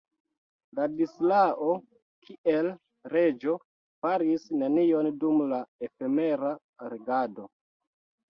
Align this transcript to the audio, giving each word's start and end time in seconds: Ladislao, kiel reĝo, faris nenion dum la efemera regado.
Ladislao, 0.77 1.67
kiel 2.29 2.69
reĝo, 3.11 3.53
faris 4.05 4.47
nenion 4.63 5.09
dum 5.25 5.45
la 5.51 5.59
efemera 5.89 6.55
regado. 6.95 7.47